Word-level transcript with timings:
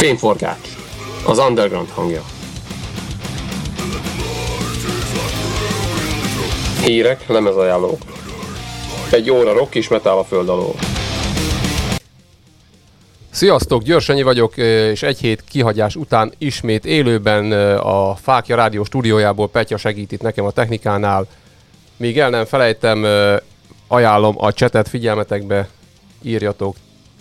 Fényforgács. 0.00 0.68
Az 1.26 1.38
underground 1.38 1.88
hangja. 1.88 2.22
Hírek, 6.84 7.26
lemezajánlók. 7.26 7.98
Egy 9.10 9.30
óra 9.30 9.52
rock 9.52 9.74
és 9.74 9.88
metal 9.88 10.18
a 10.18 10.24
föld 10.24 10.48
alól. 10.48 10.74
Sziasztok, 13.30 13.82
Györsenyi 13.82 14.22
vagyok, 14.22 14.56
és 14.56 15.02
egy 15.02 15.18
hét 15.18 15.44
kihagyás 15.48 15.96
után 15.96 16.32
ismét 16.38 16.84
élőben 16.84 17.52
a 17.78 18.14
Fákja 18.14 18.56
Rádió 18.56 18.84
stúdiójából 18.84 19.48
Petya 19.48 19.76
segít 19.76 20.12
itt 20.12 20.22
nekem 20.22 20.44
a 20.44 20.50
technikánál. 20.50 21.26
Még 21.96 22.18
el 22.18 22.30
nem 22.30 22.44
felejtem, 22.44 23.06
ajánlom 23.88 24.34
a 24.38 24.52
csetet 24.52 24.88
figyelmetekbe, 24.88 25.68
írjatok, 26.22 26.76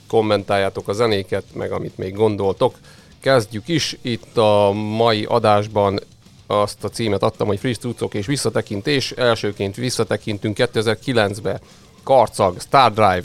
kommentáljátok 0.10 0.88
a 0.88 0.94
zenéket, 0.94 1.44
meg 1.54 1.72
amit 1.72 1.98
még 1.98 2.14
gondoltok. 2.14 2.76
Kezdjük 3.20 3.68
is, 3.68 3.98
itt 4.02 4.38
a 4.38 4.72
mai 4.72 5.26
adásban 5.26 6.00
azt 6.48 6.84
a 6.84 6.90
címet 6.90 7.24
adtam, 7.24 7.48
hogy 7.48 7.60
Friss 7.60 7.78
Tucok 7.78 8.14
és 8.14 8.26
visszatekintés. 8.26 9.12
Elsőként 9.12 9.76
visszatekintünk 9.76 10.58
2009-be. 10.60 11.60
Karcag, 12.04 12.60
Star 12.60 12.94
Drive, 12.94 13.24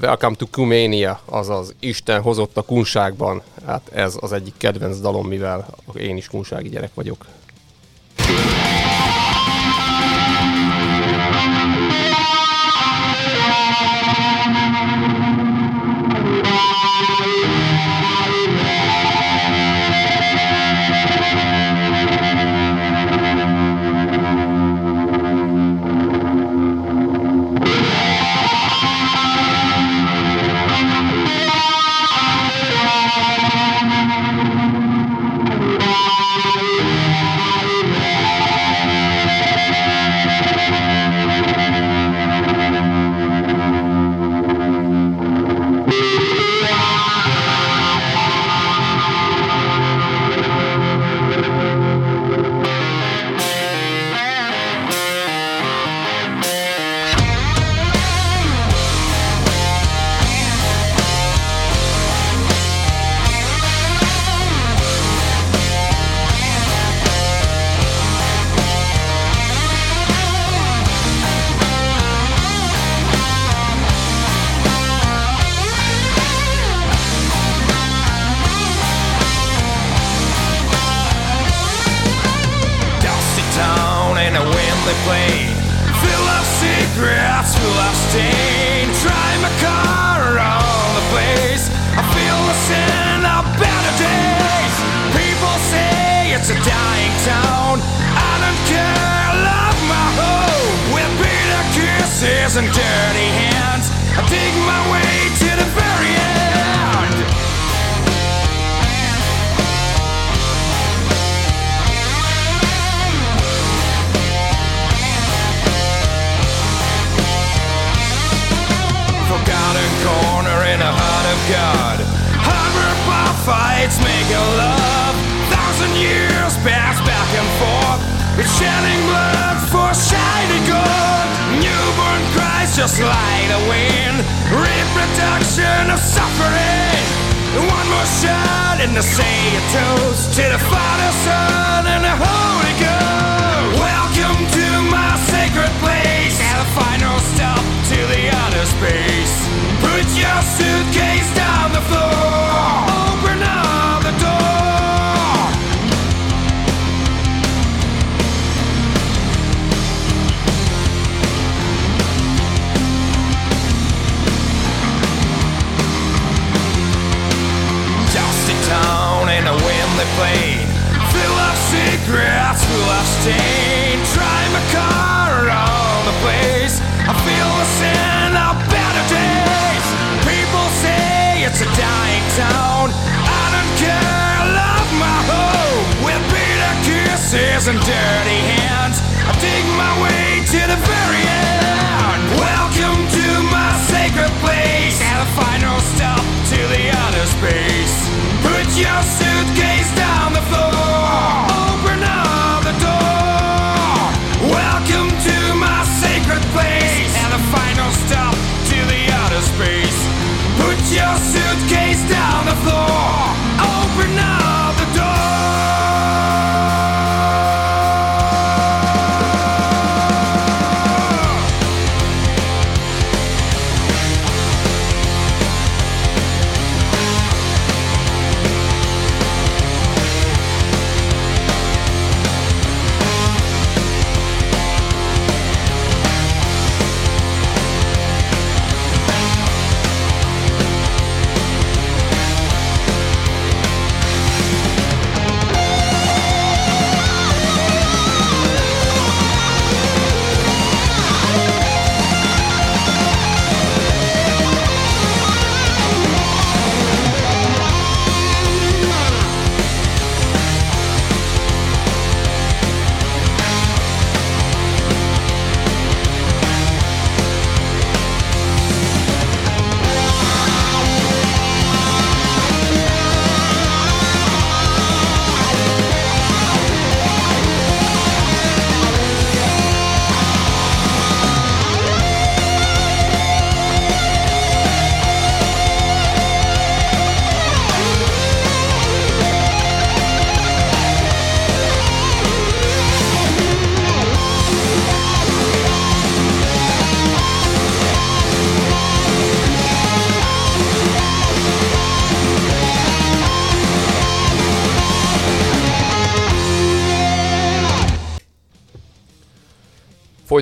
Welcome 0.00 0.36
to 0.36 0.46
Kumania, 0.50 1.20
azaz 1.24 1.74
Isten 1.80 2.22
hozott 2.22 2.56
a 2.56 2.62
kunságban. 2.62 3.42
Hát 3.66 3.88
ez 3.92 4.16
az 4.20 4.32
egyik 4.32 4.54
kedvenc 4.56 5.00
dalom, 5.00 5.26
mivel 5.26 5.66
én 5.96 6.16
is 6.16 6.28
kunsági 6.28 6.68
gyerek 6.68 6.94
vagyok. 6.94 7.26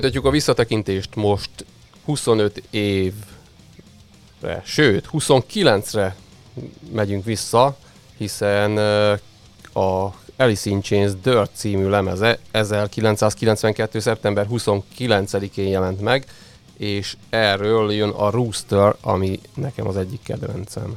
Folytatjuk 0.01 0.25
a 0.25 0.35
visszatekintést 0.35 1.15
most 1.15 1.49
25 2.05 2.63
évre, 2.69 3.21
sőt 4.63 5.07
29-re 5.11 6.15
megyünk 6.91 7.25
vissza, 7.25 7.77
hiszen 8.17 8.77
a 9.73 10.13
Alice 10.37 10.69
in 10.69 10.81
Chains 10.81 11.11
Dirt 11.23 11.51
című 11.53 11.87
lemeze 11.87 12.39
1992. 12.51 13.99
szeptember 13.99 14.47
29-én 14.49 15.67
jelent 15.67 16.01
meg, 16.01 16.25
és 16.77 17.17
erről 17.29 17.91
jön 17.91 18.09
a 18.09 18.29
Rooster, 18.29 18.95
ami 19.01 19.39
nekem 19.55 19.87
az 19.87 19.97
egyik 19.97 20.23
kedvencem. 20.23 20.93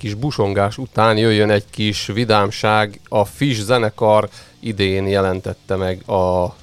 Kis 0.00 0.14
busongás 0.14 0.78
után 0.78 1.16
jöjjön 1.16 1.50
egy 1.50 1.64
kis 1.70 2.06
vidámság. 2.06 3.00
A 3.08 3.24
Fish 3.24 3.60
zenekar 3.60 4.28
idén 4.60 5.06
jelentette 5.06 5.76
meg 5.76 6.08
a 6.08 6.54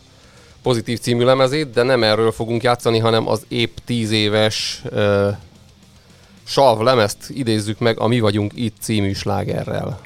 pozitív 0.62 1.00
című 1.00 1.24
lemezét, 1.24 1.72
de 1.72 1.84
nem 1.84 2.04
erről 2.04 2.32
fogunk 2.32 2.64
játszani, 2.64 2.98
hanem 2.98 3.28
az 3.28 3.46
épp 3.48 3.78
10 3.86 4.12
éves 4.12 4.82
uh, 4.92 5.28
sav 6.44 6.80
lemezt 6.80 7.30
idézzük 7.30 7.80
meg 7.80 8.00
a 8.00 8.08
Mi 8.08 8.20
vagyunk 8.20 8.52
itt 8.56 8.76
című 8.80 9.14
slágerrel. 9.14 10.00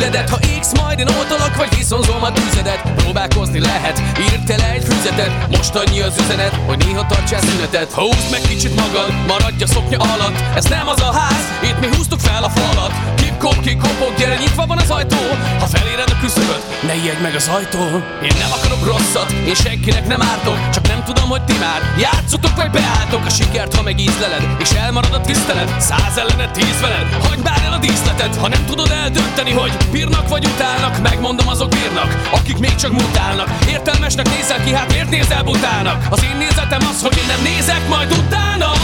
let 0.00 0.12
that 0.14 0.26
talk 0.26 0.49
égsz 0.60 0.80
majd 0.80 0.98
én 0.98 1.08
oltalak 1.18 1.56
Vagy 1.56 1.76
viszonzom 1.76 2.22
a 2.22 2.32
tüzedet. 2.32 2.82
Próbálkozni 2.96 3.60
lehet, 3.60 4.02
írd 4.20 4.50
el 4.50 4.60
egy 4.60 4.84
füzetet. 4.84 5.32
Most 5.56 5.74
annyi 5.74 6.00
az 6.00 6.18
üzenet, 6.18 6.54
hogy 6.66 6.78
néha 6.84 7.06
tartsál 7.06 7.40
szünetet. 7.40 7.92
Húzd 7.92 8.30
meg 8.30 8.40
kicsit 8.40 8.74
magad, 8.82 9.10
maradj 9.26 9.62
a 9.62 9.66
szoknya 9.66 9.98
alatt. 9.98 10.36
Ez 10.54 10.64
nem 10.64 10.88
az 10.88 11.00
a 11.00 11.12
ház, 11.12 11.44
itt 11.62 11.80
mi 11.80 11.88
húztuk 11.96 12.20
fel 12.20 12.44
a 12.44 12.48
falat. 12.48 12.92
Kip-kop, 13.14 13.60
kik-kopok, 13.60 14.12
gyere 14.18 14.36
nyitva 14.36 14.66
van 14.66 14.78
az 14.78 14.90
ajtó. 14.90 15.22
Ha 15.58 15.66
feléred 15.66 16.10
a 16.14 16.20
küszöböt, 16.20 16.64
ne 16.86 16.94
ijedj 16.94 17.22
meg 17.22 17.34
az 17.34 17.48
ajtón 17.56 18.04
Én 18.28 18.36
nem 18.42 18.52
akarok 18.58 18.82
rosszat, 18.90 19.30
én 19.30 19.54
senkinek 19.54 20.06
nem 20.06 20.22
ártok. 20.22 20.70
Csak 20.70 20.86
nem 20.88 21.02
tudom, 21.04 21.28
hogy 21.28 21.44
ti 21.44 21.56
már 21.58 21.80
játszotok 21.98 22.56
vagy 22.56 22.70
beálltok. 22.70 23.24
A 23.26 23.30
sikert, 23.30 23.74
ha 23.74 23.82
megízleled, 23.82 24.44
és 24.58 24.70
elmarad 24.70 25.14
a 25.14 25.20
tisztelet 25.20 25.80
Száz 25.80 26.16
ellenet, 26.16 26.52
tíz 26.52 26.80
veled, 26.80 27.06
hagyd 27.26 27.42
bár 27.42 27.62
el 27.64 27.72
a 27.72 27.78
díszletet 27.78 28.36
Ha 28.36 28.48
nem 28.48 28.64
tudod 28.66 28.90
eldönteni 28.90 29.30
dönteni, 29.30 29.50
hogy 29.60 29.90
bírnak 29.92 30.28
vagy 30.28 30.46
utálnak 30.54 31.02
Megmondom 31.02 31.48
azok 31.48 31.68
bírnak, 31.68 32.28
akik 32.30 32.58
még 32.58 32.74
csak 32.74 32.92
mutálnak 32.92 33.48
Értelmesnek 33.68 34.28
nézel 34.28 34.64
ki, 34.64 34.72
hát 34.74 34.90
miért 34.92 35.10
nézel 35.10 35.42
butának? 35.42 36.06
Az 36.10 36.24
én 36.24 36.36
nézetem 36.36 36.82
az, 36.90 37.02
hogy 37.02 37.16
én 37.18 37.26
nem 37.26 37.42
nézek 37.42 37.88
majd 37.88 38.12
utánad 38.12 38.78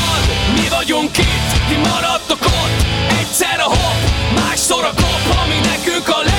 Mi 0.54 0.68
vagyunk 0.68 1.18
itt, 1.18 1.50
ti 1.68 1.76
maradtok 1.88 2.44
ott 2.44 2.78
Egyszer 3.20 3.58
a 3.58 3.68
hopp, 3.68 4.00
másszor 4.38 4.84
a 4.84 4.92
kop 5.00 5.36
Ami 5.42 5.58
nekünk 5.70 6.08
a 6.08 6.18
lejtő, 6.24 6.35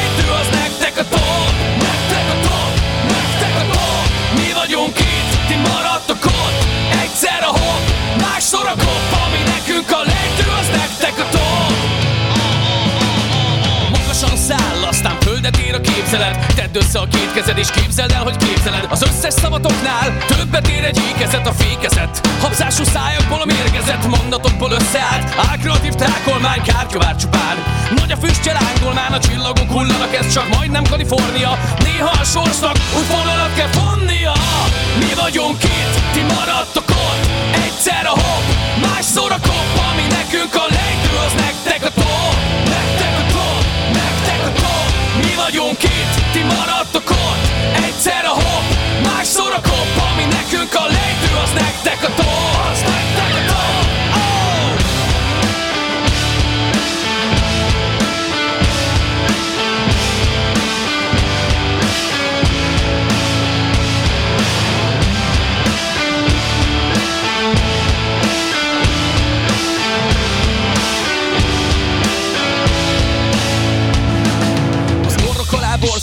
képzelet 16.10 16.56
Tedd 16.56 16.76
össze 16.84 17.00
a 17.00 17.08
két 17.08 17.34
kezed 17.34 17.58
és 17.58 17.70
képzeld 17.72 18.12
el, 18.12 18.24
hogy 18.24 18.38
képzeled. 18.38 18.88
Az 18.90 19.02
összes 19.02 19.34
szavatoknál 19.34 20.18
többet 20.28 20.68
ér 20.68 20.84
egy 20.84 21.00
ékezet 21.10 21.48
a 21.48 21.52
fékezet. 21.52 22.28
Habzású 22.42 22.84
szájakból 22.84 23.42
a 23.42 23.46
mérgezett 23.46 24.06
mondatokból 24.08 24.72
összeállt. 24.72 25.36
Álkreatív 25.50 25.94
tákolmány, 25.94 26.62
kártyavár 26.62 27.16
csupán. 27.16 27.58
Nagy 27.96 28.12
a 28.12 28.18
füstje 28.24 28.54
lángolmán, 28.60 29.12
a 29.12 29.20
csillagok 29.20 29.70
hullanak 29.72 30.16
Ez 30.16 30.34
csak 30.34 30.48
majdnem 30.56 30.84
Kalifornia. 30.84 31.52
Néha 31.84 32.12
a 32.22 32.24
sorsnak 32.24 32.78
úgy 32.98 33.08
vonalat 33.16 33.54
kell 33.56 33.72
fonnia. 33.80 34.34
Mi 35.00 35.12
vagyunk 35.22 35.64
itt, 35.64 35.96
ti 36.14 36.22
maradtok 36.34 36.90
ott. 36.90 37.24
Egyszer 37.66 38.06
a 38.14 38.16
hopp, 38.24 38.48
másszor 38.86 39.32
a 39.32 39.40
kopp 39.50 39.72
Ami 39.90 40.06
nekünk 40.20 40.54
a 40.64 40.66
lejtő, 40.76 41.12
az 41.26 41.34
nektek 41.44 41.76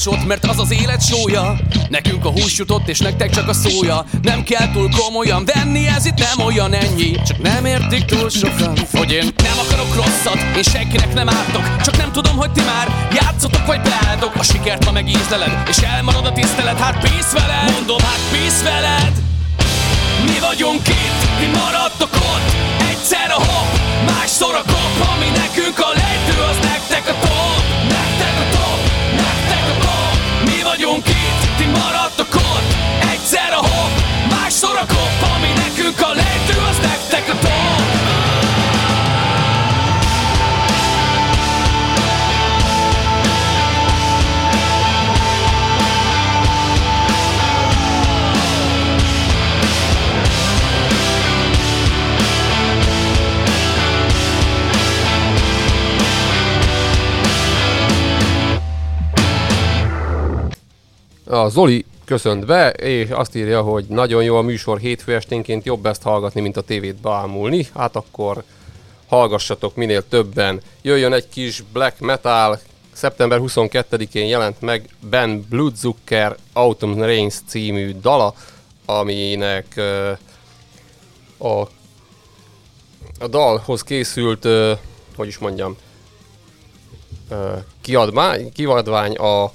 borsot, 0.05 0.27
mert 0.27 0.45
az 0.45 0.59
az 0.59 0.73
élet 0.73 1.07
sója. 1.07 1.57
Nekünk 1.89 2.25
a 2.25 2.31
hús 2.31 2.59
jutott, 2.59 2.89
és 2.89 2.99
nektek 2.99 3.31
csak 3.31 3.49
a 3.49 3.53
szója. 3.53 4.05
Nem 4.23 4.43
kell 4.43 4.71
túl 4.73 4.89
komolyan 4.97 5.45
venni, 5.55 5.87
ez 5.87 6.07
itt 6.07 6.19
nem 6.19 6.47
olyan 6.47 6.73
ennyi. 6.73 7.13
Csak 7.27 7.43
nem 7.43 7.65
értik 7.65 8.05
túl 8.05 8.31
sokan, 8.31 8.79
hogy 8.93 9.13
én 9.13 9.33
nem 9.43 9.59
akarok 9.67 9.95
rosszat. 9.95 10.57
Én 10.57 10.63
senkinek 10.63 11.15
nem 11.15 11.29
ártok, 11.29 11.77
csak 11.85 11.97
nem 11.97 12.13
tudom, 12.13 12.37
hogy 12.37 12.53
ti 12.53 12.61
már 12.61 12.89
Játszotok 13.13 13.67
vagy 13.67 13.81
beálltok, 13.81 14.35
a 14.37 14.43
sikert 14.43 14.85
ma 14.85 14.93
megízleled 14.93 15.69
És 15.69 15.77
elmarad 15.77 16.27
a 16.27 16.33
tisztelet, 16.33 16.79
hát 16.79 16.99
pész 16.99 17.33
veled. 17.33 17.73
Mondom, 17.73 17.99
hát 17.99 18.21
pész 18.33 18.63
veled. 18.63 19.13
Mi 20.25 20.39
vagyunk 20.41 20.89
itt, 20.89 21.21
mi 21.41 21.47
maradtok 21.59 22.15
ott. 22.15 22.49
Egyszer 22.91 23.31
a 23.31 23.41
hopp, 23.49 23.73
másszor 24.11 24.55
a 24.55 24.65
kopp 24.73 25.09
Ami 25.13 25.29
nekünk 25.43 25.79
a 25.79 25.91
lejtő, 25.95 26.35
az 26.51 26.59
nektek 26.67 27.09
a 27.09 27.27
top 27.27 27.34
itt, 31.93 32.14
ti 32.14 32.14
A 61.35 61.49
Zoli 61.49 61.85
köszönt 62.05 62.47
be, 62.47 62.71
és 62.71 63.11
azt 63.11 63.37
írja, 63.37 63.63
hogy 63.63 63.85
nagyon 63.89 64.23
jó 64.23 64.37
a 64.37 64.43
műsor 64.43 64.79
hétfő 64.79 65.15
esténként, 65.15 65.65
jobb 65.65 65.87
ezt 65.87 66.03
hallgatni, 66.03 66.41
mint 66.41 66.57
a 66.57 66.61
tévét 66.61 67.01
beámulni. 67.01 67.67
Hát 67.75 67.97
akkor 67.97 68.43
hallgassatok 69.09 69.77
minél 69.77 70.09
többen. 70.09 70.61
Jöjjön 70.83 71.13
egy 71.13 71.29
kis 71.29 71.63
black 71.73 71.99
metal, 71.99 72.59
szeptember 72.93 73.39
22-én 73.43 74.27
jelent 74.27 74.61
meg 74.61 74.89
Ben 75.01 75.47
Bloodzucker 75.49 76.37
Autumn 76.53 77.01
Rains 77.01 77.35
című 77.47 77.95
dala, 78.01 78.35
aminek 78.85 79.67
uh, 79.77 80.19
a, 81.53 81.69
a 83.19 83.29
dalhoz 83.29 83.83
készült, 83.83 84.45
uh, 84.45 84.79
hogy 85.17 85.27
is 85.27 85.39
mondjam, 85.39 85.77
uh, 87.31 87.63
kiadvány, 87.81 88.53
kiadvány 88.53 89.15
a 89.17 89.53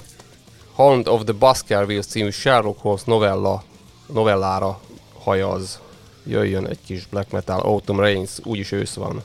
Hound 0.80 1.08
of 1.08 1.24
the 1.24 1.34
Baskerville 1.34 2.02
című 2.02 2.30
Sherlock 2.30 2.80
Holmes 2.80 3.04
novella, 3.04 3.64
novellára 4.08 4.80
hajaz. 5.24 5.80
Jöjjön 6.24 6.68
egy 6.68 6.78
kis 6.86 7.06
black 7.06 7.32
metal, 7.32 7.60
Autumn 7.60 8.00
Rains, 8.00 8.40
úgyis 8.44 8.72
ősz 8.72 8.94
van. 8.94 9.24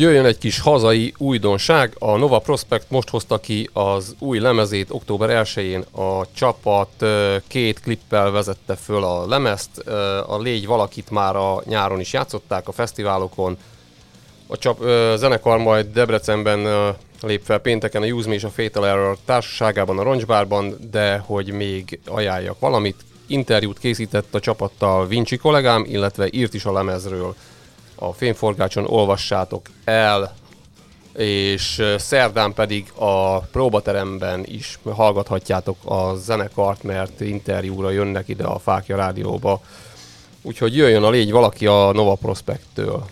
Jöjjön 0.00 0.24
egy 0.24 0.38
kis 0.38 0.60
hazai 0.60 1.14
újdonság. 1.16 1.96
A 1.98 2.16
Nova 2.16 2.38
Prospect 2.38 2.84
most 2.88 3.08
hozta 3.08 3.38
ki 3.38 3.70
az 3.72 4.14
új 4.18 4.38
lemezét 4.38 4.90
október 4.90 5.44
1-én. 5.44 5.80
A 5.80 6.26
csapat 6.34 7.04
két 7.46 7.80
klippel 7.80 8.30
vezette 8.30 8.74
föl 8.74 9.04
a 9.04 9.26
lemezt. 9.26 9.78
A 10.26 10.38
Légy 10.38 10.66
valakit 10.66 11.10
már 11.10 11.36
a 11.36 11.62
nyáron 11.64 12.00
is 12.00 12.12
játszották 12.12 12.68
a 12.68 12.72
fesztiválokon. 12.72 13.56
A 14.46 14.58
csap, 14.58 14.80
zenekar 15.16 15.58
majd 15.58 15.86
Debrecenben 15.92 16.94
lép 17.22 17.42
fel 17.44 17.58
pénteken 17.58 18.02
a 18.02 18.06
Use 18.06 18.28
Me 18.28 18.34
és 18.34 18.44
a 18.44 18.50
Fatal 18.50 18.86
Error 18.86 19.16
társaságában 19.24 19.98
a 19.98 20.02
Roncsbárban, 20.02 20.76
de 20.90 21.18
hogy 21.26 21.52
még 21.52 22.00
ajánljak 22.06 22.58
valamit, 22.58 22.96
interjút 23.26 23.78
készített 23.78 24.34
a 24.34 24.40
csapattal 24.40 25.06
Vinci 25.06 25.36
kollégám, 25.36 25.84
illetve 25.88 26.28
írt 26.30 26.54
is 26.54 26.64
a 26.64 26.72
lemezről 26.72 27.34
a 28.00 28.12
fényforgácson 28.12 28.86
olvassátok 28.86 29.66
el, 29.84 30.34
és 31.16 31.82
szerdán 31.98 32.54
pedig 32.54 32.92
a 32.94 33.38
próbateremben 33.38 34.44
is 34.44 34.78
hallgathatjátok 34.84 35.76
a 35.84 36.14
zenekart, 36.14 36.82
mert 36.82 37.20
interjúra 37.20 37.90
jönnek 37.90 38.28
ide 38.28 38.44
a 38.44 38.58
Fákja 38.58 38.96
Rádióba. 38.96 39.60
Úgyhogy 40.42 40.76
jöjjön 40.76 41.02
a 41.02 41.10
légy 41.10 41.30
valaki 41.30 41.66
a 41.66 41.92
Nova 41.92 42.14
Prospect-től. 42.14 43.04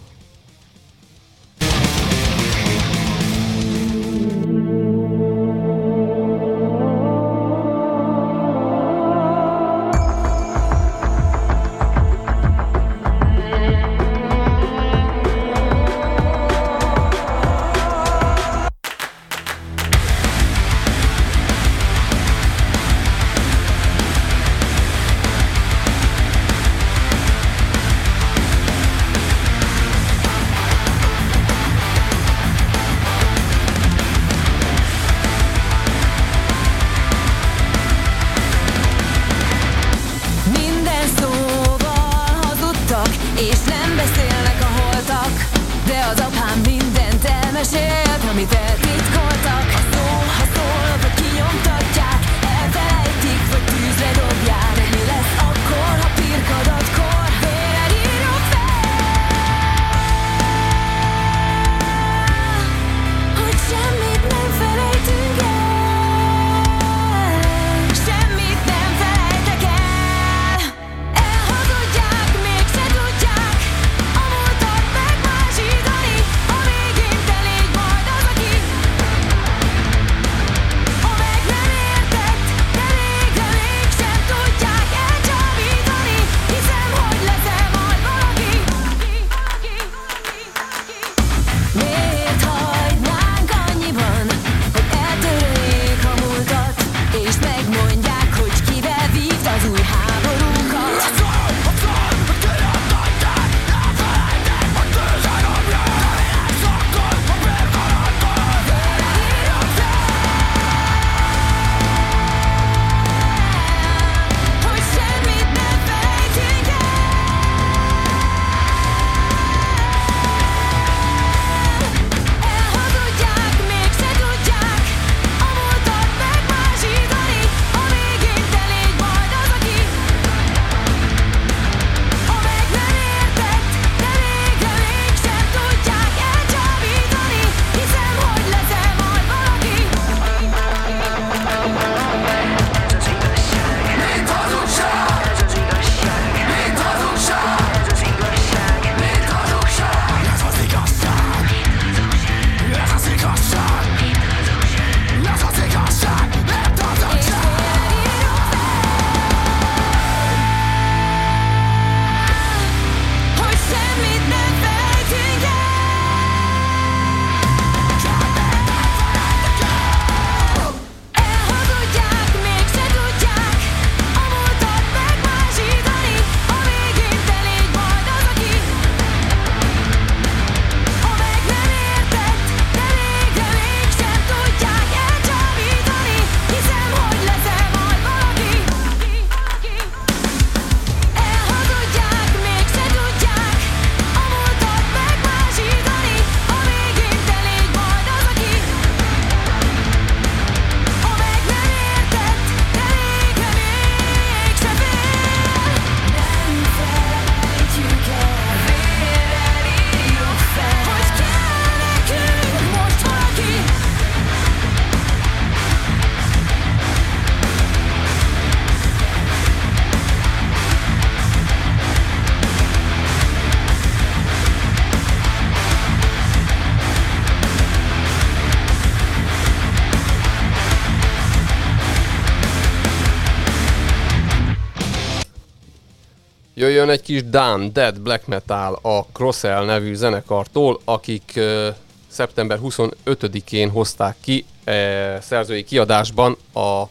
Jöjjön 236.58 236.90
egy 236.90 237.02
kis 237.02 237.24
Dan 237.24 237.72
Dead 237.72 238.00
Black 238.00 238.26
Metal 238.26 238.78
a 238.82 239.04
Crossell 239.12 239.64
nevű 239.64 239.94
zenekartól, 239.94 240.80
akik 240.84 241.32
uh, 241.36 241.66
szeptember 242.08 242.58
25-én 242.62 243.70
hozták 243.70 244.16
ki 244.20 244.44
uh, 244.66 244.74
szerzői 245.20 245.64
kiadásban 245.64 246.36
a 246.54 246.82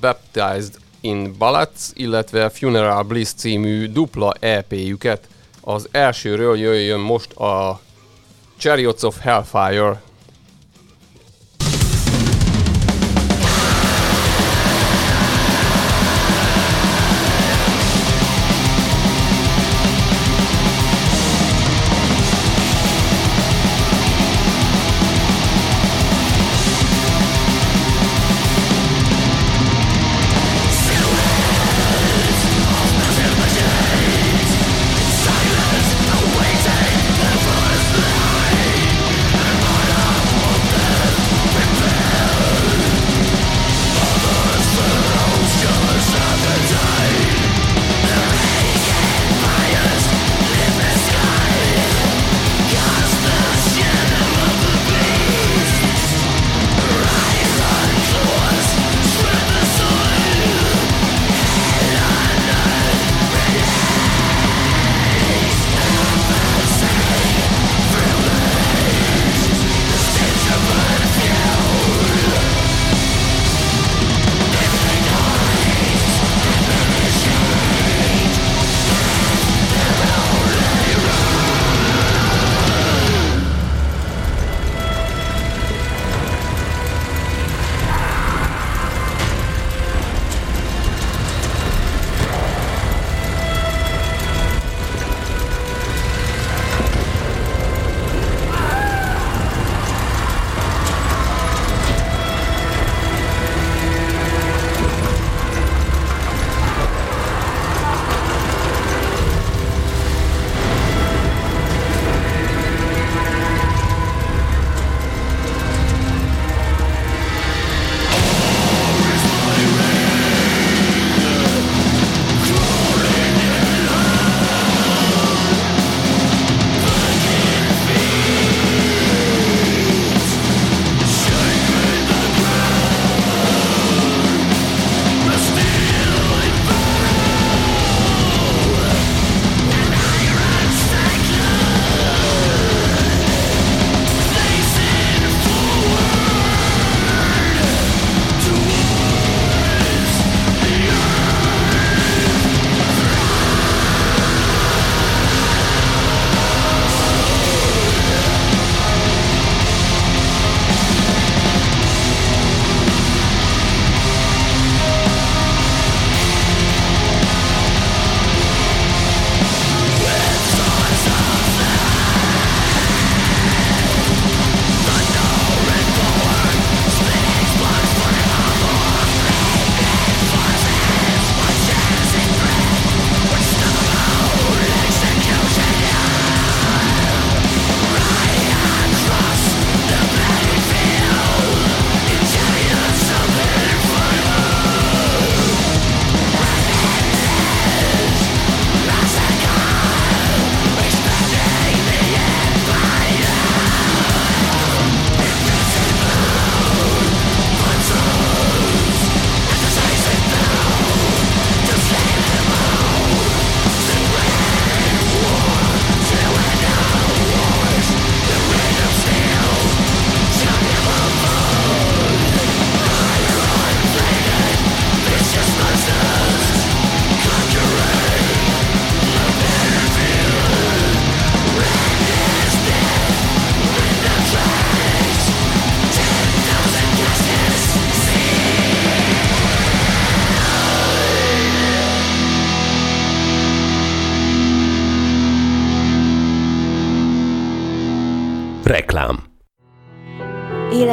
Baptized 0.00 0.74
in 1.00 1.34
Ballads, 1.38 1.90
illetve 1.94 2.48
Funeral 2.48 3.02
Bliss 3.02 3.32
című 3.32 3.86
dupla 3.86 4.32
EP-jüket. 4.40 5.28
Az 5.60 5.88
elsőről 5.90 6.58
jöjjön 6.58 7.00
most 7.00 7.32
a 7.32 7.80
Chariots 8.58 9.02
of 9.02 9.18
Hellfire. 9.18 10.02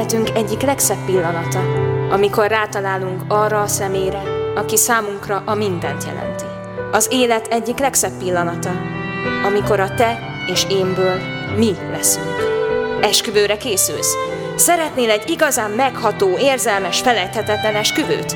Életünk 0.07 0.37
egyik 0.37 0.61
legszebb 0.61 1.05
pillanata, 1.05 1.59
amikor 2.09 2.47
rátalálunk 2.47 3.21
arra 3.27 3.61
a 3.61 3.67
szemére, 3.67 4.21
aki 4.55 4.77
számunkra 4.77 5.43
a 5.45 5.55
mindent 5.55 6.03
jelenti. 6.03 6.43
Az 6.91 7.07
élet 7.11 7.47
egyik 7.47 7.77
legszebb 7.77 8.17
pillanata, 8.17 8.71
amikor 9.45 9.79
a 9.79 9.93
te 9.93 10.19
és 10.51 10.65
énből 10.69 11.19
mi 11.57 11.75
leszünk. 11.91 12.35
Esküvőre 13.01 13.57
készülsz? 13.57 14.13
Szeretnél 14.55 15.09
egy 15.09 15.29
igazán 15.29 15.71
megható, 15.71 16.37
érzelmes, 16.37 16.99
felejthetetlen 16.99 17.75
esküvőt? 17.75 18.35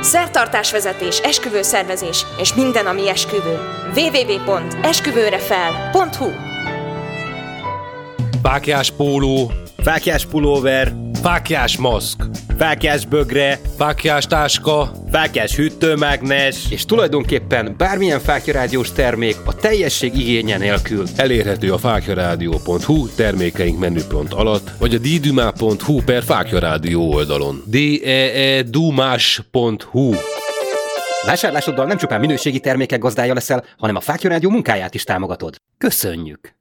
Szertartásvezetés, 0.00 1.18
esküvőszervezés 1.18 2.26
és 2.38 2.54
minden, 2.54 2.86
ami 2.86 3.08
esküvő. 3.08 3.58
www.esküvőrefel.hu 3.94 6.30
Pákjás 8.42 8.90
póló, 8.90 9.52
Fákjás 9.82 10.26
pulóver, 10.26 10.92
fákjás 11.22 11.76
maszk, 11.76 12.24
fákjás 12.58 13.06
bögre, 13.06 13.60
fákjás 13.76 14.26
táska, 14.26 14.92
fákjás 15.10 15.56
hűtőmágnes, 15.56 16.70
és 16.70 16.84
tulajdonképpen 16.84 17.74
bármilyen 17.78 18.20
fákjarádiós 18.20 18.92
termék 18.92 19.36
a 19.44 19.54
teljesség 19.54 20.18
igénye 20.18 20.58
nélkül. 20.58 21.04
elérhető 21.16 21.72
a 21.72 21.78
fákjarádió.hu 21.78 23.08
termékeink 23.08 23.78
menüpont 23.78 24.32
alatt, 24.32 24.70
vagy 24.78 24.94
a 24.94 24.98
ddumá.hu 24.98 26.02
per 26.04 26.22
fákjarádió 26.22 27.12
oldalon. 27.12 27.62
d 27.66 27.74
e 28.04 28.10
e 28.10 28.62
dumás.hu 28.62 30.14
Vásárlásoddal 31.26 31.86
nem 31.86 31.96
csupán 31.96 32.20
minőségi 32.20 32.60
termékek 32.60 32.98
gazdája 32.98 33.34
leszel, 33.34 33.64
hanem 33.78 33.96
a 33.96 34.00
Fákja 34.00 34.30
Rádió 34.30 34.50
munkáját 34.50 34.94
is 34.94 35.04
támogatod. 35.04 35.54
Köszönjük! 35.78 36.54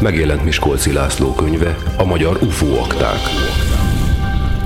Megjelent 0.00 0.44
Miskolci 0.44 0.92
László 0.92 1.34
könyve, 1.34 1.76
a 1.96 2.04
magyar 2.04 2.38
UFO 2.42 2.78
akták. 2.78 3.18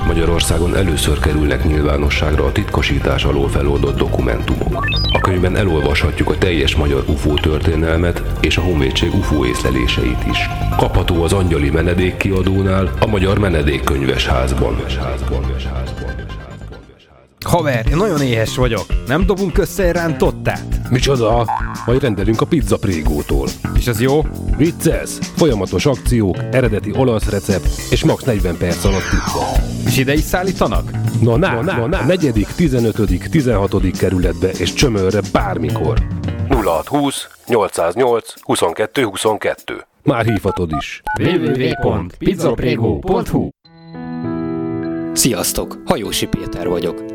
Magyarországon 0.05 0.75
először 0.75 1.19
kerülnek 1.19 1.63
nyilvánosságra 1.63 2.45
a 2.45 2.51
titkosítás 2.51 3.23
alól 3.23 3.49
feloldott 3.49 3.97
dokumentumok. 3.97 4.87
A 5.11 5.19
könyvben 5.19 5.55
elolvashatjuk 5.55 6.29
a 6.29 6.37
teljes 6.37 6.75
magyar 6.75 7.03
UFO 7.07 7.33
történelmet 7.33 8.21
és 8.41 8.57
a 8.57 8.61
honvédség 8.61 9.13
UFO 9.13 9.45
észleléseit 9.45 10.25
is. 10.31 10.49
Kapható 10.77 11.23
az 11.23 11.33
Angyali 11.33 11.69
Menedék 11.69 12.17
kiadónál, 12.17 12.91
a 12.99 13.07
Magyar 13.07 13.39
Menedékkönyves 13.39 14.27
házban. 14.27 14.75
Haver, 17.45 17.85
én 17.89 17.95
nagyon 17.95 18.21
éhes 18.21 18.55
vagyok. 18.55 18.85
Nem 19.07 19.25
dobunk 19.25 19.57
össze 19.57 19.83
egy 19.83 19.91
rántottát? 19.91 20.89
Micsoda? 20.89 21.45
Majd 21.85 22.01
rendelünk 22.01 22.41
a 22.41 22.45
pizza 22.45 22.77
prégótól. 22.77 23.47
És 23.75 23.87
az 23.87 24.01
jó? 24.01 24.25
Vicces! 24.57 25.09
Folyamatos 25.35 25.85
akciók, 25.85 26.37
eredeti 26.51 26.93
olasz 26.97 27.29
recept 27.29 27.67
és 27.89 28.03
max 28.03 28.23
40 28.23 28.57
perc 28.57 28.85
alatt 28.85 29.09
pizza. 29.09 29.39
És 29.85 29.97
ide 29.97 30.13
is 30.13 30.21
szállítanak? 30.21 30.91
Na, 31.21 31.37
na, 31.37 31.61
na, 31.61 31.63
na, 31.75 31.87
na. 31.87 32.05
negyedik, 32.05 32.47
15., 32.47 33.29
16. 33.29 33.97
kerületbe 33.97 34.49
és 34.49 34.73
csömörre 34.73 35.21
bármikor. 35.31 35.97
0620 36.49 37.27
808 37.47 38.33
22 38.41 39.03
22. 39.03 39.85
Már 40.03 40.25
hívhatod 40.25 40.71
is. 40.79 41.01
www.pizzaprego.hu 41.19 43.49
Sziasztok! 45.13 45.77
Hajósi 45.85 46.27
Péter 46.27 46.67
vagyok. 46.67 47.14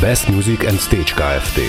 Best 0.00 0.28
Music 0.28 0.66
and 0.66 0.78
Stage 0.78 1.12
Kft. 1.14 1.60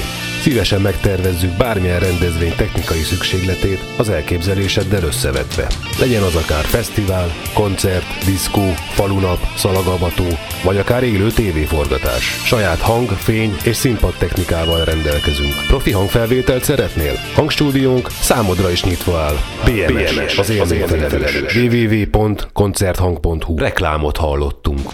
Szívesen 0.41 0.81
megtervezzük 0.81 1.57
bármilyen 1.57 1.99
rendezvény 1.99 2.55
technikai 2.55 2.99
szükségletét 2.99 3.79
az 3.97 4.09
elképzeléseddel 4.09 5.03
összevetve. 5.03 5.67
Legyen 5.99 6.23
az 6.23 6.35
akár 6.35 6.63
fesztivál, 6.63 7.31
koncert, 7.53 8.25
diszkó, 8.25 8.73
falunap, 8.89 9.37
szalagavató, 9.55 10.25
vagy 10.63 10.77
akár 10.77 11.03
élő 11.03 11.31
tévéforgatás. 11.31 12.23
Saját 12.45 12.79
hang, 12.79 13.09
fény 13.09 13.55
és 13.63 13.75
színpad 13.75 14.13
technikával 14.17 14.83
rendelkezünk. 14.83 15.53
Profi 15.67 15.91
hangfelvételt 15.91 16.63
szeretnél? 16.63 17.13
Hangstúdiónk 17.35 18.09
számodra 18.09 18.69
is 18.69 18.83
nyitva 18.83 19.17
áll. 19.17 19.35
BMS, 19.65 20.15
BMS 20.15 20.37
az 20.37 20.49
élményfelelős. 20.49 21.55
www.koncerthang.hu 21.55 23.57
Reklámot 23.57 24.17
hallottunk. 24.17 24.89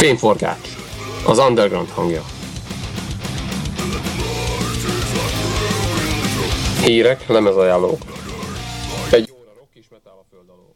Fényforgács. 0.00 0.68
Az 1.26 1.38
underground 1.38 1.88
hangja. 1.88 2.22
Hírek, 6.82 7.26
lemezajánlók. 7.26 7.98
Egy 9.10 9.30
óra 9.32 9.52
rock 9.58 9.68
és 9.72 9.84
metal 9.90 10.12
a 10.12 10.24
föld 10.30 10.48
alól. 10.48 10.72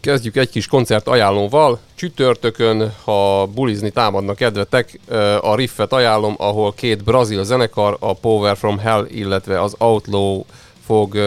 Kezdjük 0.00 0.36
egy 0.36 0.50
kis 0.50 0.66
koncert 0.66 1.08
ajánlóval. 1.08 1.78
Csütörtökön, 1.94 2.92
ha 3.04 3.46
bulizni 3.46 3.90
támadnak 3.90 4.36
kedvetek, 4.36 5.00
a 5.40 5.54
Riffet 5.54 5.92
ajánlom, 5.92 6.34
ahol 6.38 6.72
két 6.72 7.04
brazil 7.04 7.44
zenekar, 7.44 7.96
a 8.00 8.12
Power 8.12 8.56
from 8.56 8.78
Hell, 8.78 9.06
illetve 9.08 9.62
az 9.62 9.74
Outlaw 9.78 10.44
fog 10.86 11.18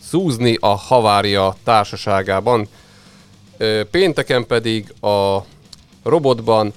szúzni 0.00 0.56
a 0.60 0.74
Havária 0.76 1.56
társaságában. 1.64 2.68
Pénteken 3.90 4.46
pedig 4.46 4.94
a 5.00 5.44
robotban 6.02 6.72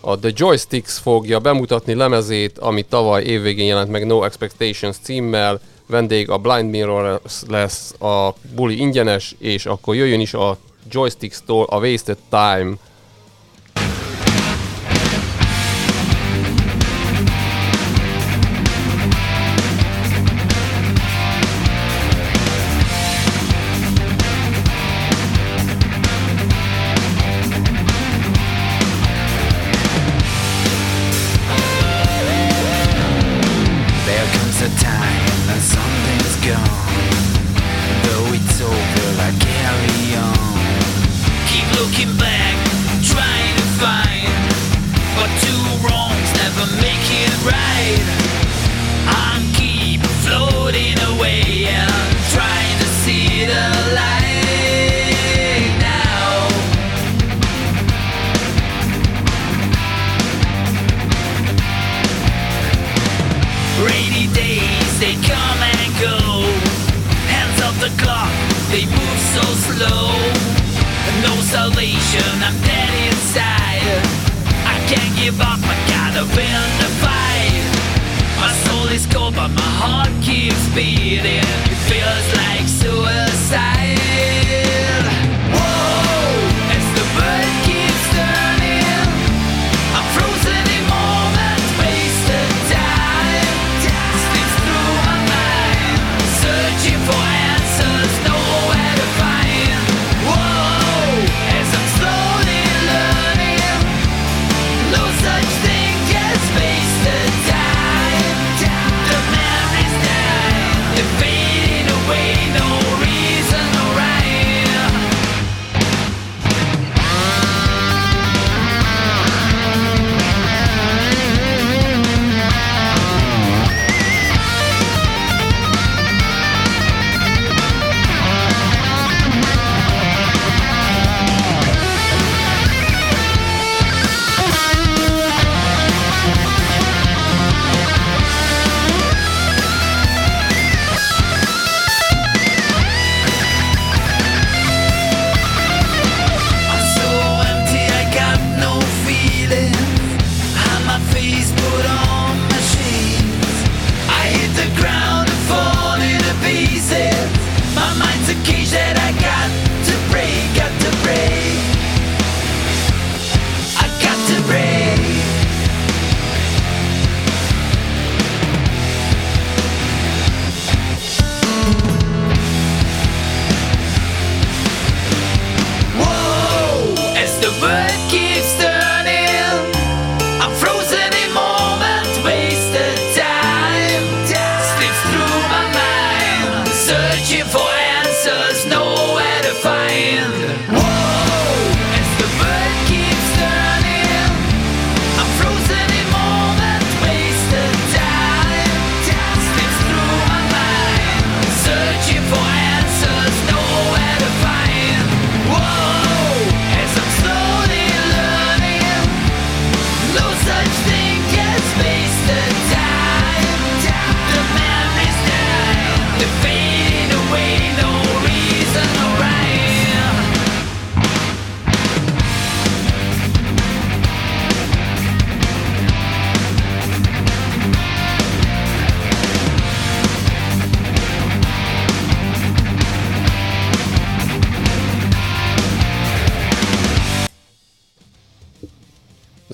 a 0.00 0.18
The 0.18 0.30
Joysticks 0.34 0.98
fogja 0.98 1.38
bemutatni 1.38 1.94
lemezét, 1.94 2.58
ami 2.58 2.82
tavaly 2.82 3.22
évvégén 3.22 3.66
jelent 3.66 3.90
meg 3.90 4.06
No 4.06 4.24
Expectations 4.24 4.96
címmel, 5.02 5.60
vendég 5.86 6.30
a 6.30 6.38
Blind 6.38 6.70
Mirror 6.70 7.20
lesz, 7.48 8.00
a 8.00 8.34
buli 8.54 8.80
ingyenes, 8.80 9.34
és 9.38 9.66
akkor 9.66 9.94
jöjjön 9.94 10.20
is 10.20 10.34
a 10.34 10.56
Joysticks-tól 10.90 11.64
a 11.64 11.78
Wasted 11.78 12.18
Time 12.30 12.72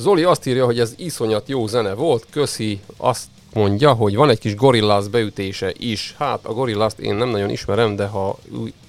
Zoli 0.05 0.23
azt 0.23 0.47
írja, 0.47 0.65
hogy 0.65 0.81
ez 0.81 0.95
iszonyat 0.97 1.49
jó 1.49 1.67
zene 1.67 1.95
volt, 1.95 2.27
köszi, 2.31 2.81
azt 2.97 3.27
mondja, 3.53 3.93
hogy 3.93 4.15
van 4.17 4.31
egy 4.31 4.39
kis 4.39 4.55
Gorillaz 4.55 5.09
beütése 5.09 5.73
is. 5.79 6.15
Hát 6.19 6.45
a 6.47 6.53
Gorillaz 6.53 6.95
én 6.99 7.15
nem 7.15 7.29
nagyon 7.29 7.51
ismerem, 7.51 7.97
de 7.97 8.07
ha 8.07 8.39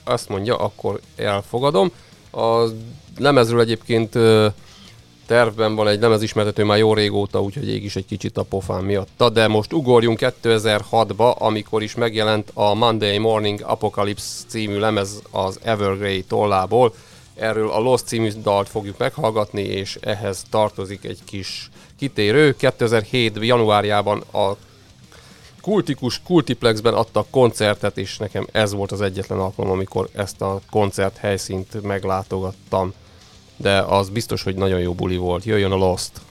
azt 0.03 0.29
mondja, 0.29 0.55
akkor 0.55 0.99
elfogadom. 1.15 1.91
A 2.31 2.63
lemezről 3.17 3.59
egyébként 3.59 4.17
tervben 5.27 5.75
van 5.75 5.87
egy 5.87 5.99
lemezismertető 5.99 6.63
már 6.63 6.77
jó 6.77 6.93
régóta, 6.93 7.41
úgyhogy 7.41 7.67
ég 7.67 7.83
is 7.83 7.95
egy 7.95 8.05
kicsit 8.05 8.37
a 8.37 8.43
pofán 8.43 8.83
miatta, 8.83 9.29
de 9.29 9.47
most 9.47 9.73
ugorjunk 9.73 10.19
2006-ba, 10.21 11.37
amikor 11.37 11.83
is 11.83 11.95
megjelent 11.95 12.51
a 12.53 12.73
Monday 12.73 13.17
Morning 13.17 13.61
Apocalypse 13.63 14.43
című 14.47 14.77
lemez 14.77 15.21
az 15.31 15.59
Evergrey 15.63 16.23
tollából. 16.23 16.93
Erről 17.35 17.71
a 17.71 17.79
Lost 17.79 18.07
című 18.07 18.31
dalt 18.41 18.69
fogjuk 18.69 18.97
meghallgatni, 18.97 19.61
és 19.61 19.97
ehhez 20.01 20.45
tartozik 20.49 21.03
egy 21.03 21.19
kis 21.25 21.69
kitérő. 21.97 22.55
2007. 22.55 23.37
januárjában 23.41 24.23
a 24.31 24.55
kultikus 25.61 26.21
Kultiplexben 26.23 26.93
adtak 26.93 27.27
koncertet, 27.29 27.97
és 27.97 28.17
nekem 28.17 28.47
ez 28.51 28.73
volt 28.73 28.91
az 28.91 29.01
egyetlen 29.01 29.39
alkalom, 29.39 29.71
amikor 29.71 30.09
ezt 30.13 30.41
a 30.41 30.61
koncert 30.69 31.17
helyszínt 31.17 31.81
meglátogattam. 31.81 32.93
De 33.57 33.79
az 33.79 34.09
biztos, 34.09 34.43
hogy 34.43 34.55
nagyon 34.55 34.79
jó 34.79 34.93
buli 34.93 35.17
volt. 35.17 35.43
Jöjjön 35.43 35.71
a 35.71 35.75
Lost! 35.75 36.24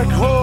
dark 0.00 0.12
hole. 0.12 0.39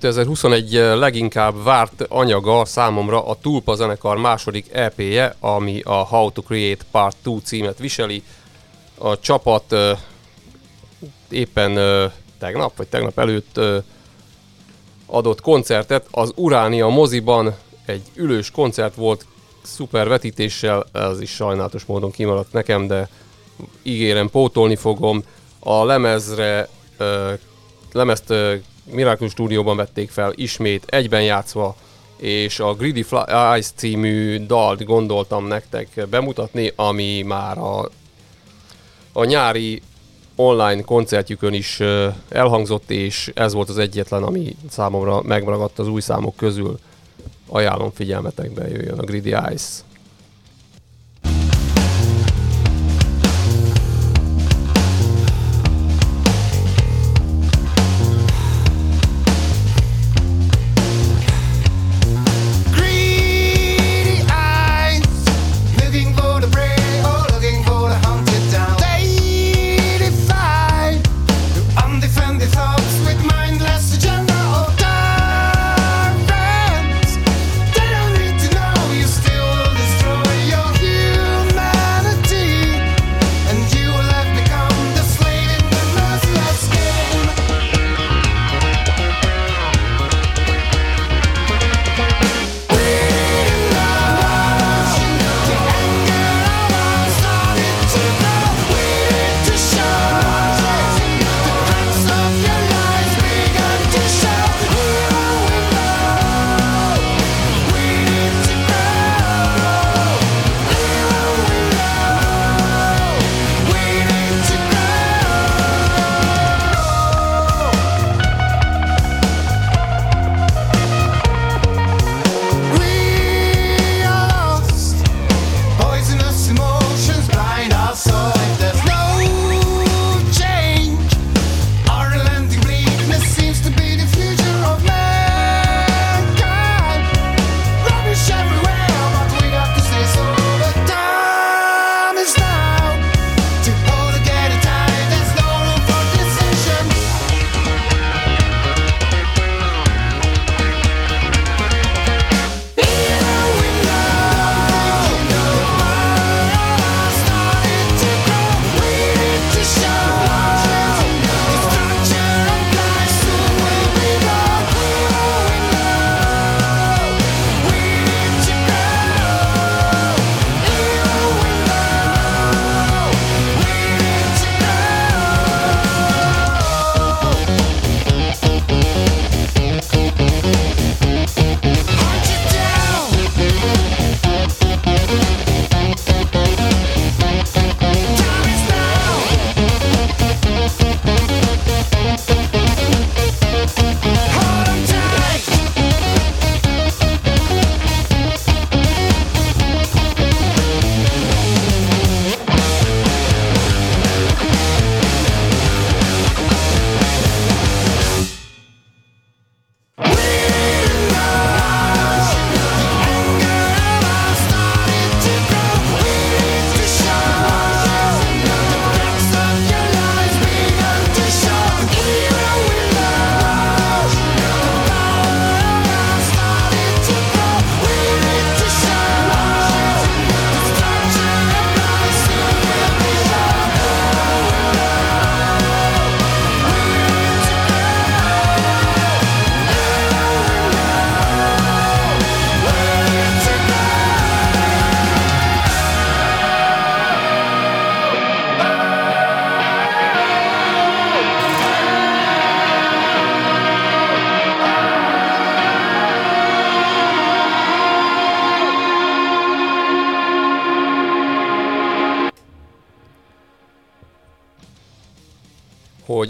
2021 0.00 0.72
leginkább 0.98 1.62
várt 1.62 2.02
anyaga 2.08 2.64
számomra 2.64 3.26
a 3.26 3.34
Tulpa 3.34 3.74
zenekar 3.74 4.16
második 4.16 4.66
EP-je, 4.72 5.34
ami 5.40 5.80
a 5.80 5.94
How 5.94 6.32
to 6.32 6.42
Create 6.42 6.84
Part 6.90 7.16
2 7.22 7.38
címet 7.44 7.78
viseli. 7.78 8.22
A 8.98 9.18
csapat 9.18 9.64
ö, 9.68 9.92
éppen 11.30 11.76
ö, 11.76 12.06
tegnap, 12.38 12.76
vagy 12.76 12.86
tegnap 12.86 13.18
előtt 13.18 13.60
adott 15.06 15.40
koncertet. 15.40 16.06
Az 16.10 16.32
Uránia 16.34 16.88
moziban 16.88 17.56
egy 17.86 18.02
ülős 18.14 18.50
koncert 18.50 18.94
volt, 18.94 19.26
szuper 19.62 20.08
vetítéssel, 20.08 20.86
ez 20.92 21.20
is 21.20 21.30
sajnálatos 21.30 21.84
módon 21.84 22.10
kimaradt 22.10 22.52
nekem, 22.52 22.86
de 22.86 23.08
ígérem, 23.82 24.30
pótolni 24.30 24.76
fogom. 24.76 25.22
A 25.58 25.84
lemezre, 25.84 26.68
lemezt 27.92 28.34
Miracle 28.84 29.28
stúdióban 29.28 29.76
vették 29.76 30.10
fel, 30.10 30.32
ismét 30.34 30.84
egyben 30.86 31.22
játszva, 31.22 31.76
és 32.16 32.60
a 32.60 32.74
Greedy 32.74 33.02
Fly 33.02 33.22
Eyes 33.26 33.66
című 33.74 34.46
dalt 34.46 34.84
gondoltam 34.84 35.46
nektek 35.46 36.08
bemutatni, 36.10 36.72
ami 36.76 37.22
már 37.22 37.58
a, 37.58 37.88
a 39.12 39.24
nyári 39.24 39.82
online 40.34 40.82
koncertjükön 40.82 41.52
is 41.52 41.80
elhangzott, 42.28 42.90
és 42.90 43.30
ez 43.34 43.52
volt 43.52 43.68
az 43.68 43.78
egyetlen, 43.78 44.22
ami 44.22 44.56
számomra 44.70 45.22
megragadt 45.22 45.78
az 45.78 45.88
új 45.88 46.00
számok 46.00 46.36
közül. 46.36 46.78
Ajánlom 47.48 47.90
figyelmetekbe, 47.94 48.68
jöjjön 48.68 48.98
a 48.98 49.04
Greedy 49.04 49.32
Eyes. 49.32 49.62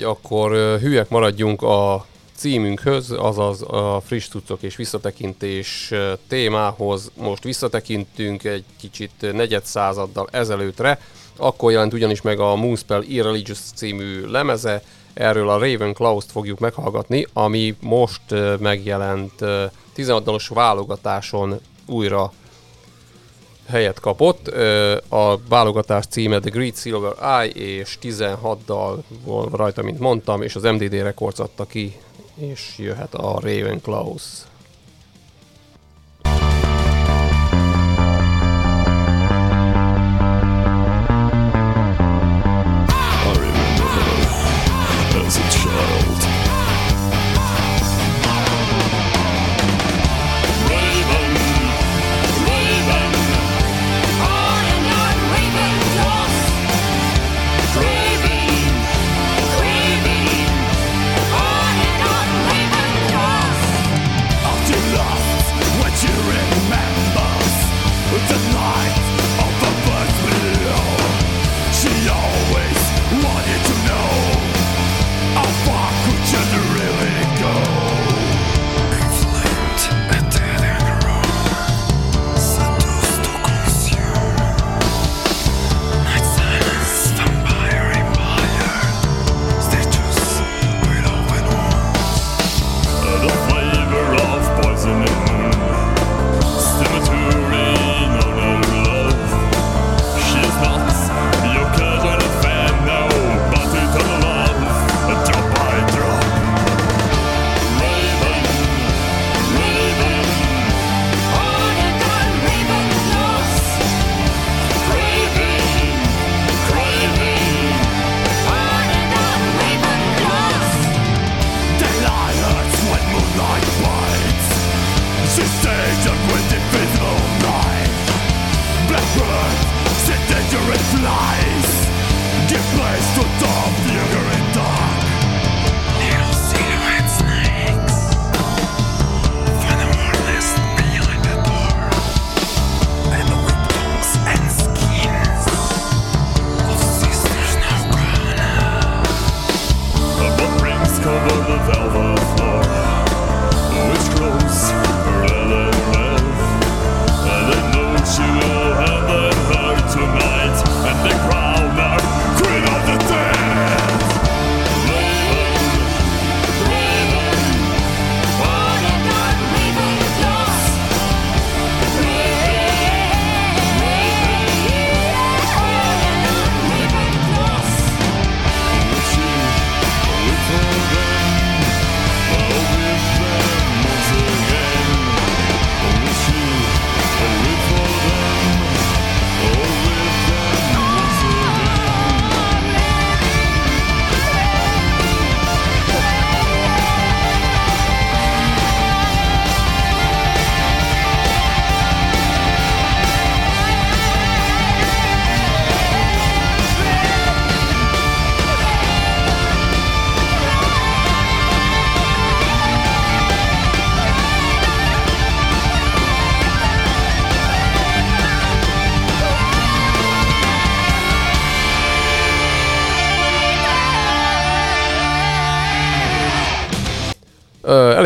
Hogy 0.01 0.09
akkor 0.09 0.79
hülyek 0.79 1.09
maradjunk 1.09 1.63
a 1.63 2.07
címünkhöz, 2.35 3.11
azaz 3.11 3.63
a 3.63 4.03
friss 4.07 4.29
tucok 4.29 4.63
és 4.63 4.77
visszatekintés 4.77 5.93
témához. 6.29 7.11
Most 7.17 7.43
visszatekintünk 7.43 8.45
egy 8.45 8.65
kicsit 8.79 9.33
negyed 9.33 9.65
századdal 9.65 10.29
ezelőttre, 10.33 11.01
akkor 11.37 11.73
jelent 11.73 11.93
ugyanis 11.93 12.23
meg 12.23 12.41
a 12.41 12.55
Moonspell 12.57 13.03
Irreligious 13.03 13.59
című 13.75 14.27
lemeze, 14.27 14.83
erről 15.15 15.49
a 15.49 15.59
Ravenclaw-t 15.59 16.31
fogjuk 16.31 16.59
meghallgatni, 16.59 17.27
ami 17.33 17.77
most 17.81 18.23
megjelent 18.59 19.41
ö, 19.41 19.65
16 19.93 20.25
dalos 20.25 20.49
válogatáson 20.49 21.61
újra 21.87 22.33
helyet 23.71 24.01
kapott. 24.01 24.49
A 25.09 25.39
válogatás 25.49 26.07
címe 26.07 26.39
The 26.39 26.51
Great 26.51 26.77
Silver 26.77 27.13
Eye, 27.43 27.79
és 27.79 27.97
16 28.01 28.65
dal 28.65 29.05
volt 29.25 29.55
rajta, 29.55 29.83
mint 29.83 29.99
mondtam, 29.99 30.43
és 30.43 30.55
az 30.55 30.63
MDD 30.63 30.93
Records 30.93 31.39
adta 31.39 31.65
ki, 31.65 31.97
és 32.35 32.75
jöhet 32.79 33.15
a 33.15 33.41
Ravenclaws. 33.41 34.23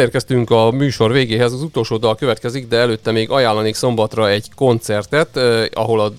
Elérkeztünk 0.04 0.50
a 0.50 0.70
műsor 0.70 1.12
végéhez, 1.12 1.52
az 1.52 1.62
utolsó 1.62 1.96
dal 1.96 2.14
következik, 2.14 2.68
de 2.68 2.76
előtte 2.76 3.10
még 3.10 3.30
ajánlanék 3.30 3.74
szombatra 3.74 4.28
egy 4.28 4.50
koncertet, 4.54 5.36
ö, 5.36 5.64
ahol 5.72 6.00
a 6.00 6.12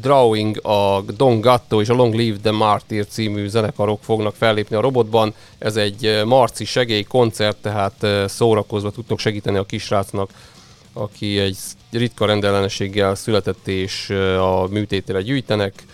Drawing, 0.00 0.66
a 0.66 1.02
Don 1.16 1.40
Gatto 1.40 1.80
és 1.80 1.88
a 1.88 1.94
Long 1.94 2.14
Live 2.14 2.36
the 2.42 2.50
Martyr 2.50 3.06
című 3.06 3.48
zenekarok 3.48 4.02
fognak 4.02 4.34
fellépni 4.34 4.76
a 4.76 4.80
robotban. 4.80 5.34
Ez 5.58 5.76
egy 5.76 6.04
ö, 6.04 6.24
marci 6.24 6.64
segély 6.64 7.02
koncert, 7.02 7.56
tehát 7.56 7.94
ö, 8.00 8.24
szórakozva 8.28 8.90
tudtok 8.90 9.18
segíteni 9.18 9.56
a 9.56 9.64
kisrácnak, 9.64 10.30
aki 10.92 11.38
egy 11.38 11.56
ritka 11.90 12.26
rendellenességgel 12.26 13.14
született 13.14 13.68
és 13.68 14.10
ö, 14.10 14.38
a 14.38 14.66
műtétére 14.70 15.22
gyűjtenek. 15.22 15.84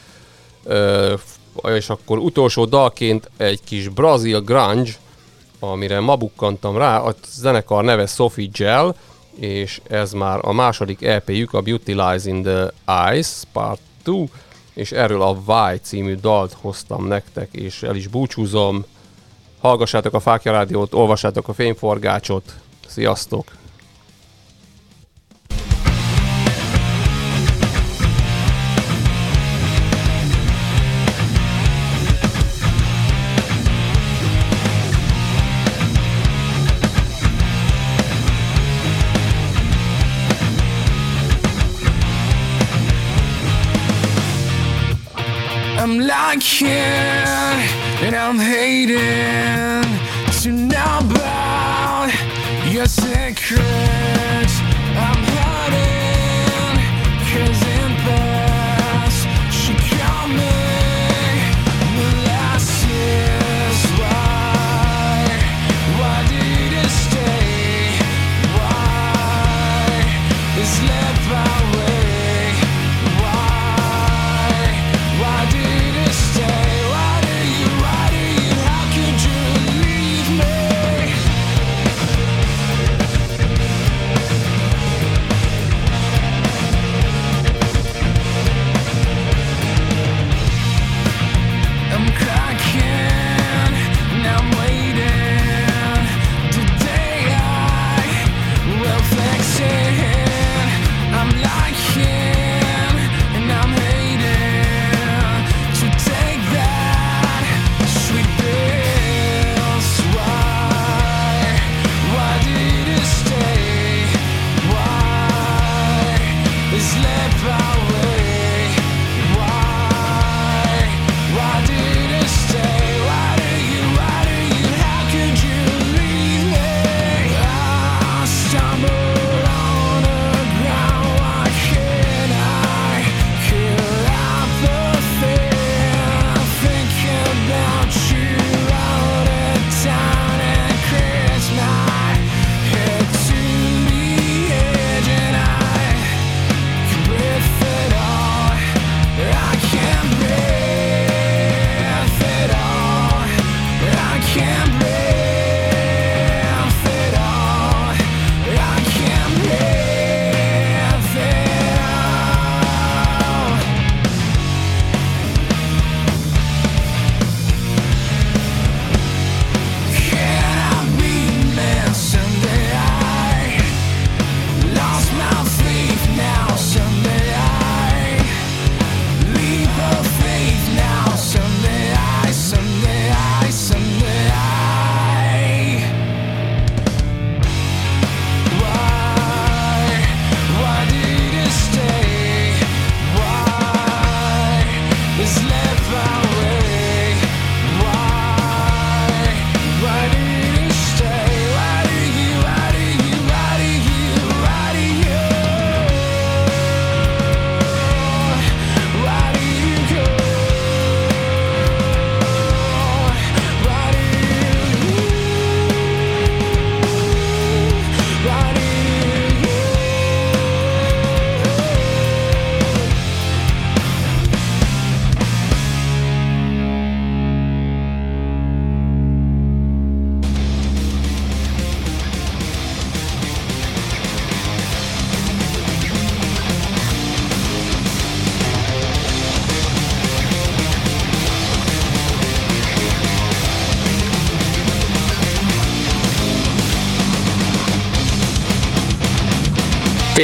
És 1.74 1.88
akkor 1.88 2.18
utolsó 2.18 2.64
dalként 2.64 3.30
egy 3.36 3.60
kis 3.64 3.88
Brazil 3.88 4.40
Grunge, 4.40 4.90
amire 5.58 6.00
ma 6.00 6.16
bukkantam 6.16 6.76
rá, 6.76 6.98
a 6.98 7.14
zenekar 7.26 7.84
neve 7.84 8.06
Sophie 8.06 8.48
Gel, 8.52 8.96
és 9.36 9.80
ez 9.88 10.12
már 10.12 10.38
a 10.42 10.52
második 10.52 11.02
EP-jük, 11.02 11.52
a 11.52 11.60
Beauty 11.60 11.92
Lies 11.92 12.24
in 12.24 12.42
the 12.42 12.72
Eyes 12.86 13.42
Part 13.52 13.80
2, 14.02 14.24
és 14.74 14.92
erről 14.92 15.22
a 15.22 15.36
Why 15.46 15.78
című 15.82 16.14
dalt 16.14 16.56
hoztam 16.60 17.06
nektek, 17.06 17.48
és 17.52 17.82
el 17.82 17.96
is 17.96 18.06
búcsúzom. 18.06 18.84
Hallgassátok 19.60 20.14
a 20.14 20.20
Fákja 20.20 20.52
Rádiót, 20.52 20.94
olvassátok 20.94 21.48
a 21.48 21.52
Fényforgácsot, 21.52 22.54
sziasztok! 22.86 23.65
I'm 46.28 46.38
liking 46.40 46.66
and 46.66 48.16
I'm 48.16 48.36
hating 48.36 49.84
to 50.42 50.50
know 50.50 50.98
about 51.00 52.10
your 52.68 52.86
secrets. 52.86 54.15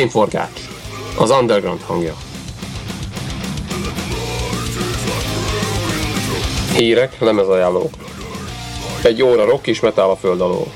Fényforgács. 0.02 0.60
Az 1.18 1.30
underground 1.30 1.80
hangja. 1.82 2.14
Hírek, 6.74 7.18
lemezajánlók. 7.18 7.90
Egy 9.02 9.22
óra 9.22 9.44
rock 9.44 9.66
és 9.66 9.80
metal 9.80 10.10
a 10.10 10.16
föld 10.16 10.40
alól. 10.40 10.66